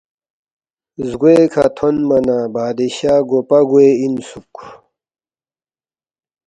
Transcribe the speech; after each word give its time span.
زگوے 1.07 1.35
کھہ 1.51 1.65
تھونما 1.75 2.17
نہ 2.27 2.37
بادشاہ 2.53 3.21
گوپا 3.29 3.59
گوے 3.69 3.87
اِنسُوک 4.01 4.53